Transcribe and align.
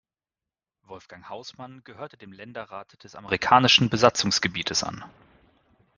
Wolfgang 0.87 1.29
Haußmann 1.29 1.83
gehörte 1.83 2.17
dem 2.17 2.31
Länderrat 2.33 3.03
des 3.03 3.13
amerikanischen 3.13 3.91
Besatzungsgebietes 3.91 4.83
an. 4.83 5.05